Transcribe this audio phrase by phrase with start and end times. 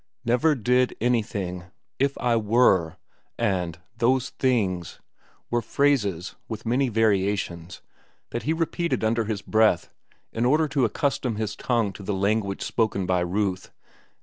[0.25, 1.65] "Never did anything,"
[1.99, 2.97] "if I were,"
[3.37, 4.99] and "those things,"
[5.51, 7.83] were phrases, with many variations,
[8.31, 9.91] that he repeated under his breath
[10.33, 13.69] in order to accustom his tongue to the language spoken by Ruth.